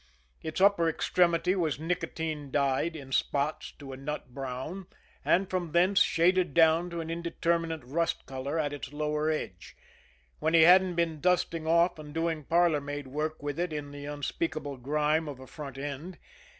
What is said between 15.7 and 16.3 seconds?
end."